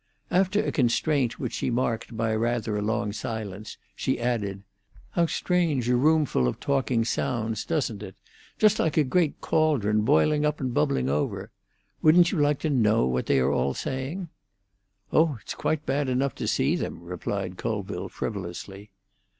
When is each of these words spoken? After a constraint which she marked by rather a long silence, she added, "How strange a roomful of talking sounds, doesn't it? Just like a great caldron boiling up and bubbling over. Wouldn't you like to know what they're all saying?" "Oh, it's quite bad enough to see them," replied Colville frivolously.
After 0.31 0.63
a 0.65 0.71
constraint 0.71 1.37
which 1.39 1.53
she 1.53 1.69
marked 1.69 2.17
by 2.17 2.33
rather 2.33 2.75
a 2.75 2.81
long 2.81 3.13
silence, 3.13 3.77
she 3.95 4.19
added, 4.19 4.63
"How 5.11 5.27
strange 5.27 5.87
a 5.89 5.95
roomful 5.95 6.47
of 6.47 6.59
talking 6.59 7.05
sounds, 7.05 7.63
doesn't 7.65 8.01
it? 8.01 8.15
Just 8.57 8.79
like 8.79 8.97
a 8.97 9.03
great 9.03 9.41
caldron 9.41 10.01
boiling 10.01 10.43
up 10.43 10.59
and 10.59 10.73
bubbling 10.73 11.07
over. 11.07 11.51
Wouldn't 12.01 12.31
you 12.31 12.39
like 12.39 12.57
to 12.61 12.69
know 12.71 13.05
what 13.05 13.27
they're 13.27 13.51
all 13.51 13.75
saying?" 13.75 14.29
"Oh, 15.13 15.37
it's 15.39 15.53
quite 15.53 15.85
bad 15.85 16.09
enough 16.09 16.33
to 16.33 16.47
see 16.47 16.75
them," 16.75 17.03
replied 17.03 17.57
Colville 17.57 18.09
frivolously. 18.09 18.89